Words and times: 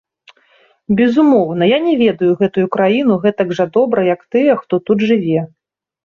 Безумоўна, 0.99 1.63
я 1.71 1.77
не 1.87 1.91
ведаю 2.03 2.31
гэтую 2.39 2.63
краіну 2.75 3.17
гэтак 3.25 3.53
жа 3.59 3.65
добра, 3.75 4.05
як 4.15 4.21
тыя, 4.37 4.55
хто 4.63 4.79
тут 4.91 5.05
жыве. 5.11 5.45